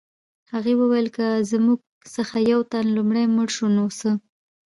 هغې 0.53 0.73
وویل 0.77 1.07
که 1.15 1.27
زموږ 1.51 1.79
څخه 2.15 2.35
یو 2.51 2.59
تن 2.71 2.85
لومړی 2.97 3.23
مړ 3.35 3.47
شو 3.55 3.65
نو 3.75 3.85
څه 3.99 4.09